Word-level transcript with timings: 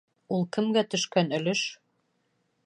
—Ул 0.37 0.45
кемгә 0.55 0.83
төшкән 0.93 1.29
өлөш? 1.39 1.63